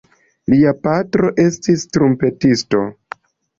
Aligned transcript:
Lia 0.53 0.73
patro 0.87 1.29
estis 1.45 1.85
trumpetisto. 1.99 2.83